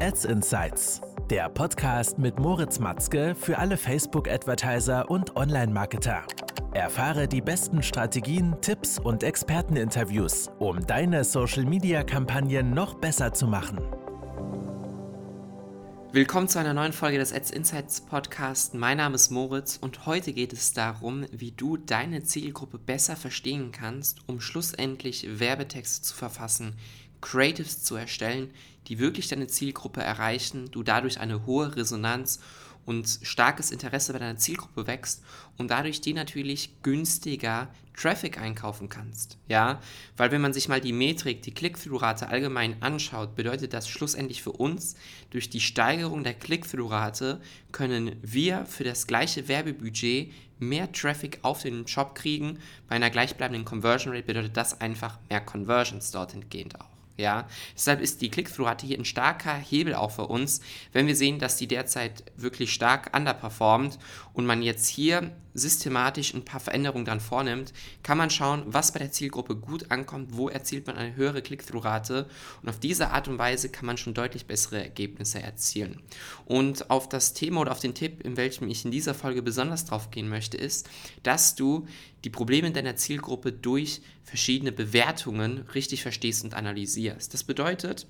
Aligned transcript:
Ads 0.00 0.26
Insights, 0.26 1.00
der 1.30 1.48
Podcast 1.48 2.18
mit 2.18 2.38
Moritz 2.38 2.78
Matzke 2.78 3.34
für 3.34 3.58
alle 3.58 3.76
Facebook-Advertiser 3.76 5.10
und 5.10 5.36
Online-Marketer. 5.36 6.22
Erfahre 6.74 7.26
die 7.26 7.40
besten 7.40 7.82
Strategien, 7.82 8.56
Tipps 8.60 8.98
und 8.98 9.22
Experteninterviews, 9.22 10.50
um 10.58 10.86
deine 10.86 11.24
Social-Media-Kampagnen 11.24 12.74
noch 12.74 12.94
besser 12.94 13.32
zu 13.32 13.46
machen. 13.46 13.78
Willkommen 16.12 16.48
zu 16.48 16.58
einer 16.58 16.72
neuen 16.72 16.92
Folge 16.92 17.18
des 17.18 17.32
Ads 17.32 17.50
Insights 17.50 18.00
Podcast. 18.00 18.74
Mein 18.74 18.98
Name 18.98 19.16
ist 19.16 19.30
Moritz 19.30 19.76
und 19.78 20.06
heute 20.06 20.32
geht 20.32 20.52
es 20.52 20.72
darum, 20.72 21.26
wie 21.30 21.52
du 21.52 21.76
deine 21.76 22.22
Zielgruppe 22.22 22.78
besser 22.78 23.16
verstehen 23.16 23.72
kannst, 23.72 24.20
um 24.26 24.40
schlussendlich 24.40 25.40
Werbetexte 25.40 26.02
zu 26.02 26.14
verfassen, 26.14 26.74
Creatives 27.20 27.82
zu 27.82 27.96
erstellen, 27.96 28.50
die 28.88 28.98
wirklich 28.98 29.28
deine 29.28 29.46
Zielgruppe 29.46 30.00
erreichen, 30.00 30.70
du 30.70 30.82
dadurch 30.82 31.18
eine 31.20 31.46
hohe 31.46 31.74
Resonanz 31.74 32.40
und 32.86 33.18
starkes 33.22 33.70
Interesse 33.70 34.12
bei 34.12 34.20
deiner 34.20 34.38
Zielgruppe 34.38 34.86
wächst 34.86 35.22
und 35.58 35.70
dadurch 35.70 36.00
die 36.00 36.14
natürlich 36.14 36.82
günstiger 36.82 37.68
Traffic 37.96 38.38
einkaufen 38.38 38.88
kannst. 38.88 39.38
Ja, 39.48 39.80
weil 40.16 40.30
wenn 40.30 40.40
man 40.40 40.52
sich 40.52 40.68
mal 40.68 40.80
die 40.80 40.92
Metrik, 40.92 41.42
die 41.42 41.52
Click-Through-Rate 41.52 42.28
allgemein 42.28 42.80
anschaut, 42.82 43.34
bedeutet 43.34 43.72
das 43.72 43.88
schlussendlich 43.88 44.42
für 44.42 44.52
uns, 44.52 44.94
durch 45.30 45.50
die 45.50 45.60
Steigerung 45.60 46.22
der 46.22 46.34
Click-Through-Rate 46.34 47.40
können 47.72 48.16
wir 48.22 48.66
für 48.66 48.84
das 48.84 49.06
gleiche 49.06 49.48
Werbebudget 49.48 50.32
mehr 50.58 50.92
Traffic 50.92 51.40
auf 51.42 51.62
den 51.62 51.86
Shop 51.88 52.14
kriegen. 52.14 52.58
Bei 52.88 52.96
einer 52.96 53.10
gleichbleibenden 53.10 53.64
Conversion 53.64 54.14
Rate 54.14 54.26
bedeutet 54.26 54.56
das 54.56 54.80
einfach 54.80 55.18
mehr 55.28 55.40
Conversions 55.40 56.10
dort 56.12 56.34
entgehend 56.34 56.80
auch. 56.80 56.95
Ja, 57.16 57.46
deshalb 57.74 58.00
ist 58.00 58.20
die 58.20 58.30
Click-Through-Rate 58.30 58.86
hier 58.86 58.98
ein 58.98 59.04
starker 59.06 59.54
Hebel 59.54 59.94
auch 59.94 60.10
für 60.10 60.26
uns, 60.26 60.60
wenn 60.92 61.06
wir 61.06 61.16
sehen, 61.16 61.38
dass 61.38 61.56
die 61.56 61.66
derzeit 61.66 62.24
wirklich 62.36 62.72
stark 62.72 63.16
underperformt 63.16 63.98
und 64.34 64.44
man 64.44 64.62
jetzt 64.62 64.86
hier 64.86 65.32
systematisch 65.56 66.34
ein 66.34 66.44
paar 66.44 66.60
Veränderungen 66.60 67.04
dann 67.04 67.20
vornimmt, 67.20 67.72
kann 68.02 68.18
man 68.18 68.30
schauen, 68.30 68.62
was 68.66 68.92
bei 68.92 68.98
der 68.98 69.12
Zielgruppe 69.12 69.56
gut 69.56 69.90
ankommt, 69.90 70.36
wo 70.36 70.48
erzielt 70.48 70.86
man 70.86 70.96
eine 70.96 71.16
höhere 71.16 71.42
Click-Through-Rate 71.42 72.26
und 72.62 72.68
auf 72.68 72.78
diese 72.78 73.10
Art 73.10 73.28
und 73.28 73.38
Weise 73.38 73.68
kann 73.68 73.86
man 73.86 73.96
schon 73.96 74.14
deutlich 74.14 74.46
bessere 74.46 74.82
Ergebnisse 74.82 75.40
erzielen. 75.40 76.00
Und 76.44 76.90
auf 76.90 77.08
das 77.08 77.32
Thema 77.34 77.60
oder 77.60 77.72
auf 77.72 77.80
den 77.80 77.94
Tipp, 77.94 78.22
in 78.22 78.36
welchem 78.36 78.68
ich 78.68 78.84
in 78.84 78.90
dieser 78.90 79.14
Folge 79.14 79.42
besonders 79.42 79.84
drauf 79.84 80.10
gehen 80.10 80.28
möchte, 80.28 80.56
ist, 80.56 80.88
dass 81.22 81.54
du 81.54 81.86
die 82.24 82.30
Probleme 82.30 82.70
deiner 82.70 82.96
Zielgruppe 82.96 83.52
durch 83.52 84.02
verschiedene 84.24 84.72
Bewertungen 84.72 85.64
richtig 85.74 86.02
verstehst 86.02 86.44
und 86.44 86.54
analysierst. 86.54 87.32
Das 87.32 87.44
bedeutet, 87.44 88.06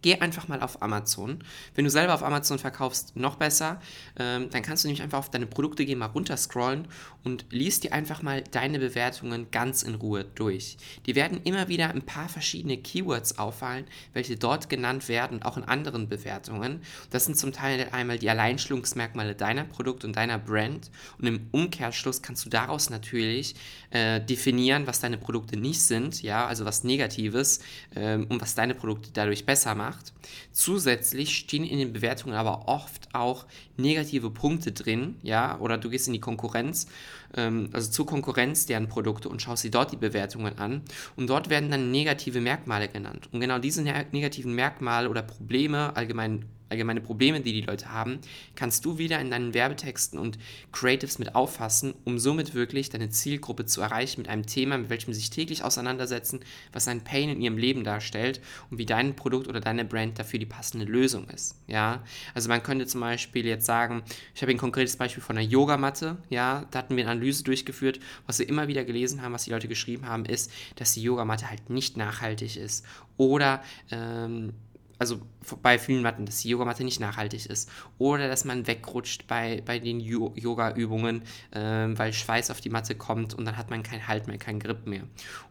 Geh 0.00 0.20
einfach 0.20 0.46
mal 0.46 0.60
auf 0.60 0.80
Amazon. 0.80 1.42
Wenn 1.74 1.84
du 1.84 1.90
selber 1.90 2.14
auf 2.14 2.22
Amazon 2.22 2.58
verkaufst, 2.58 3.16
noch 3.16 3.34
besser. 3.34 3.80
Ähm, 4.16 4.48
dann 4.50 4.62
kannst 4.62 4.84
du 4.84 4.88
nämlich 4.88 5.02
einfach 5.02 5.18
auf 5.18 5.30
deine 5.30 5.46
Produkte 5.46 5.84
gehen, 5.84 5.98
mal 5.98 6.06
runterscrollen 6.06 6.86
und 7.24 7.46
liest 7.50 7.82
dir 7.82 7.92
einfach 7.92 8.22
mal 8.22 8.42
deine 8.42 8.78
Bewertungen 8.78 9.50
ganz 9.50 9.82
in 9.82 9.96
Ruhe 9.96 10.24
durch. 10.36 10.76
Die 11.06 11.16
werden 11.16 11.40
immer 11.42 11.68
wieder 11.68 11.90
ein 11.90 12.02
paar 12.02 12.28
verschiedene 12.28 12.76
Keywords 12.76 13.38
auffallen, 13.38 13.86
welche 14.12 14.36
dort 14.36 14.68
genannt 14.68 15.08
werden, 15.08 15.42
auch 15.42 15.56
in 15.56 15.64
anderen 15.64 16.08
Bewertungen. 16.08 16.80
Das 17.10 17.24
sind 17.24 17.36
zum 17.36 17.52
Teil 17.52 17.88
einmal 17.90 18.18
die 18.18 18.30
Alleinstellungsmerkmale 18.30 19.34
deiner 19.34 19.64
Produkt 19.64 20.04
und 20.04 20.14
deiner 20.14 20.38
Brand. 20.38 20.92
Und 21.18 21.26
im 21.26 21.48
Umkehrschluss 21.50 22.22
kannst 22.22 22.46
du 22.46 22.50
daraus 22.50 22.88
natürlich 22.88 23.56
äh, 23.90 24.20
definieren, 24.20 24.86
was 24.86 25.00
deine 25.00 25.18
Produkte 25.18 25.56
nicht 25.56 25.82
sind, 25.82 26.22
ja, 26.22 26.46
also 26.46 26.64
was 26.64 26.84
Negatives 26.84 27.60
äh, 27.96 28.14
und 28.14 28.40
was 28.40 28.54
deine 28.54 28.76
Produkte 28.76 29.10
dadurch 29.12 29.44
besser 29.44 29.74
macht 29.74 29.87
macht. 29.88 30.12
Zusätzlich 30.52 31.36
stehen 31.36 31.64
in 31.64 31.78
den 31.78 31.92
Bewertungen 31.92 32.34
aber 32.34 32.68
oft 32.68 33.14
auch 33.14 33.46
negative 33.76 34.30
Punkte 34.30 34.72
drin, 34.72 35.16
ja, 35.22 35.58
oder 35.60 35.78
du 35.78 35.88
gehst 35.88 36.06
in 36.06 36.12
die 36.12 36.20
Konkurrenz, 36.20 36.88
ähm, 37.34 37.70
also 37.72 37.90
zur 37.90 38.06
Konkurrenz 38.06 38.66
deren 38.66 38.88
Produkte 38.88 39.28
und 39.28 39.40
schaust 39.40 39.64
dir 39.64 39.70
dort 39.70 39.92
die 39.92 39.96
Bewertungen 39.96 40.58
an 40.58 40.82
und 41.16 41.28
dort 41.28 41.48
werden 41.48 41.70
dann 41.70 41.90
negative 41.90 42.40
Merkmale 42.40 42.88
genannt. 42.88 43.28
Und 43.32 43.40
genau 43.40 43.58
diese 43.58 43.82
negativen 43.82 44.54
Merkmale 44.54 45.08
oder 45.08 45.22
Probleme, 45.22 45.96
allgemein 45.96 46.44
allgemeine 46.68 47.00
Probleme, 47.00 47.40
die 47.40 47.52
die 47.52 47.62
Leute 47.62 47.92
haben, 47.92 48.18
kannst 48.54 48.84
du 48.84 48.98
wieder 48.98 49.20
in 49.20 49.30
deinen 49.30 49.54
Werbetexten 49.54 50.18
und 50.18 50.38
Creatives 50.72 51.18
mit 51.18 51.34
auffassen, 51.34 51.94
um 52.04 52.18
somit 52.18 52.54
wirklich 52.54 52.90
deine 52.90 53.10
Zielgruppe 53.10 53.66
zu 53.66 53.80
erreichen 53.80 54.20
mit 54.20 54.28
einem 54.28 54.46
Thema, 54.46 54.78
mit 54.78 54.90
welchem 54.90 55.12
sie 55.12 55.20
sich 55.20 55.30
täglich 55.30 55.64
auseinandersetzen, 55.64 56.40
was 56.72 56.88
ein 56.88 57.04
Pain 57.04 57.30
in 57.30 57.40
ihrem 57.40 57.58
Leben 57.58 57.84
darstellt 57.84 58.40
und 58.70 58.78
wie 58.78 58.86
dein 58.86 59.16
Produkt 59.16 59.48
oder 59.48 59.60
deine 59.60 59.84
Brand 59.84 60.18
dafür 60.18 60.38
die 60.38 60.46
passende 60.46 60.84
Lösung 60.84 61.28
ist. 61.30 61.56
Ja, 61.66 62.02
also 62.34 62.48
man 62.48 62.62
könnte 62.62 62.86
zum 62.86 63.00
Beispiel 63.00 63.46
jetzt 63.46 63.66
sagen, 63.66 64.02
ich 64.34 64.42
habe 64.42 64.52
ein 64.52 64.58
konkretes 64.58 64.96
Beispiel 64.96 65.22
von 65.22 65.36
einer 65.36 65.46
Yogamatte. 65.46 66.16
Ja, 66.28 66.66
da 66.70 66.80
hatten 66.80 66.96
wir 66.96 67.04
eine 67.04 67.12
Analyse 67.12 67.44
durchgeführt, 67.44 68.00
was 68.26 68.38
wir 68.38 68.48
immer 68.48 68.68
wieder 68.68 68.84
gelesen 68.84 69.22
haben, 69.22 69.32
was 69.32 69.44
die 69.44 69.50
Leute 69.50 69.68
geschrieben 69.68 70.06
haben, 70.06 70.24
ist, 70.24 70.50
dass 70.76 70.92
die 70.92 71.02
Yogamatte 71.02 71.48
halt 71.48 71.70
nicht 71.70 71.96
nachhaltig 71.96 72.56
ist 72.56 72.84
oder 73.16 73.62
ähm, 73.90 74.54
also 74.98 75.20
bei 75.62 75.78
vielen 75.78 76.02
Matten, 76.02 76.26
dass 76.26 76.40
die 76.40 76.48
Yogamatte 76.48 76.84
nicht 76.84 77.00
nachhaltig 77.00 77.46
ist. 77.46 77.70
Oder 77.98 78.28
dass 78.28 78.44
man 78.44 78.66
wegrutscht 78.66 79.26
bei, 79.26 79.62
bei 79.64 79.78
den 79.78 80.00
Yoga-Übungen, 80.00 81.22
äh, 81.52 81.60
weil 81.60 82.12
Schweiß 82.12 82.50
auf 82.50 82.60
die 82.60 82.70
Matte 82.70 82.94
kommt 82.94 83.34
und 83.34 83.44
dann 83.44 83.56
hat 83.56 83.70
man 83.70 83.82
keinen 83.82 84.08
Halt 84.08 84.26
mehr, 84.26 84.38
keinen 84.38 84.60
Grip 84.60 84.86
mehr. 84.86 85.04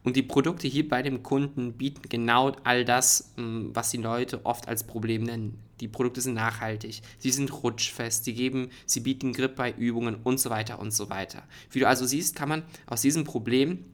Und 0.03 0.15
die 0.15 0.23
Produkte 0.23 0.67
hier 0.67 0.87
bei 0.87 1.01
dem 1.01 1.23
Kunden 1.23 1.73
bieten 1.73 2.09
genau 2.09 2.55
all 2.63 2.85
das, 2.85 3.33
ähm, 3.37 3.71
was 3.73 3.91
die 3.91 3.97
Leute 3.97 4.45
oft 4.45 4.67
als 4.67 4.83
Problem 4.83 5.23
nennen. 5.23 5.59
Die 5.79 5.87
Produkte 5.87 6.21
sind 6.21 6.33
nachhaltig, 6.33 7.01
sie 7.19 7.29
sind 7.29 7.53
rutschfest, 7.63 8.25
sie 8.25 8.33
geben, 8.33 8.69
sie 8.85 8.99
bieten 8.99 9.31
Grip 9.31 9.55
bei 9.55 9.71
Übungen 9.71 10.15
und 10.23 10.39
so 10.39 10.49
weiter 10.49 10.79
und 10.79 10.91
so 10.91 11.09
weiter. 11.09 11.43
Wie 11.69 11.79
du 11.79 11.87
also 11.87 12.05
siehst, 12.05 12.35
kann 12.35 12.49
man 12.49 12.63
aus 12.87 13.01
diesem 13.01 13.25
Problem 13.25 13.85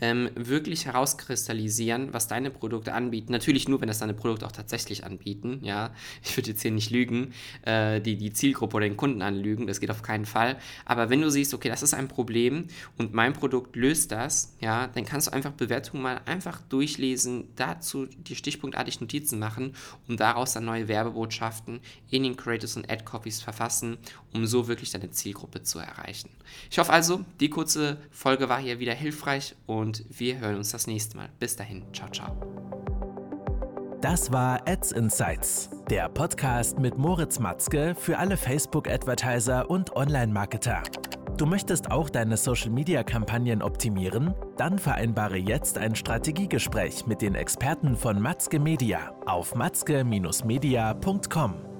ähm, 0.00 0.30
wirklich 0.34 0.86
herauskristallisieren, 0.86 2.12
was 2.12 2.28
deine 2.28 2.50
Produkte 2.50 2.92
anbieten. 2.92 3.32
Natürlich 3.32 3.68
nur, 3.68 3.80
wenn 3.80 3.88
das 3.88 3.98
deine 3.98 4.14
Produkte 4.14 4.46
auch 4.46 4.52
tatsächlich 4.52 5.04
anbieten. 5.04 5.60
Ja, 5.62 5.92
ich 6.22 6.36
würde 6.36 6.50
jetzt 6.50 6.62
hier 6.62 6.70
nicht 6.70 6.90
lügen, 6.90 7.32
äh, 7.62 8.00
die, 8.00 8.16
die 8.16 8.32
Zielgruppe 8.32 8.76
oder 8.76 8.86
den 8.86 8.96
Kunden 8.96 9.22
anlügen, 9.22 9.66
das 9.66 9.80
geht 9.80 9.90
auf 9.90 10.02
keinen 10.02 10.26
Fall. 10.26 10.56
Aber 10.84 11.10
wenn 11.10 11.20
du 11.20 11.30
siehst, 11.30 11.54
okay, 11.54 11.68
das 11.68 11.82
ist 11.82 11.94
ein 11.94 12.08
Problem 12.08 12.68
und 12.98 13.14
mein 13.14 13.32
Produkt 13.32 13.76
löst 13.76 14.12
das, 14.12 14.56
ja, 14.60 14.86
dann 14.88 15.04
kannst 15.04 15.28
du 15.28 15.32
einfach 15.32 15.52
Bewertungen 15.52 16.02
mal 16.02 16.20
einfach 16.26 16.60
durchlesen, 16.62 17.48
dazu 17.56 18.06
die 18.06 18.36
stichpunktartig 18.36 19.00
Notizen 19.00 19.38
machen 19.38 19.74
und 20.08 20.20
daraus 20.20 20.52
dann 20.52 20.64
neue 20.64 20.88
Werbebotschaften 20.88 21.80
in 22.10 22.22
den 22.22 22.36
Creators 22.36 22.76
und 22.76 22.90
Ad-Copies 22.90 23.42
verfassen, 23.42 23.98
um 24.32 24.46
so 24.46 24.68
wirklich 24.68 24.90
deine 24.90 25.10
Zielgruppe 25.10 25.62
zu 25.62 25.78
erreichen. 25.78 26.30
Ich 26.70 26.78
hoffe 26.78 26.92
also, 26.92 27.24
die 27.40 27.50
kurze 27.50 27.98
Folge 28.10 28.48
war 28.48 28.60
hier 28.60 28.78
wieder 28.78 28.94
hilfreich 28.94 29.54
und 29.66 30.04
wir 30.08 30.38
hören 30.38 30.56
uns 30.56 30.70
das 30.70 30.86
nächste 30.86 31.16
Mal. 31.16 31.28
Bis 31.38 31.56
dahin, 31.56 31.84
ciao, 31.92 32.08
ciao. 32.10 32.36
Das 34.00 34.30
war 34.30 34.68
Ads 34.68 34.92
Insights, 34.92 35.70
der 35.88 36.10
Podcast 36.10 36.78
mit 36.78 36.98
Moritz 36.98 37.38
Matzke 37.38 37.94
für 37.94 38.18
alle 38.18 38.36
Facebook-Advertiser 38.36 39.70
und 39.70 39.96
Online-Marketer. 39.96 40.82
Du 41.38 41.46
möchtest 41.46 41.90
auch 41.90 42.10
deine 42.10 42.36
Social-Media-Kampagnen 42.36 43.62
optimieren? 43.62 44.34
Dann 44.56 44.78
vereinbare 44.78 45.36
jetzt 45.36 45.78
ein 45.78 45.96
Strategiegespräch 45.96 47.06
mit 47.06 47.22
den 47.22 47.34
Experten 47.34 47.96
von 47.96 48.20
Matzke 48.20 48.60
Media 48.60 49.14
auf 49.26 49.54
matzke-media.com. 49.54 51.73